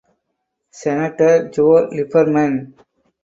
[0.79, 2.73] Senator Joe Lieberman.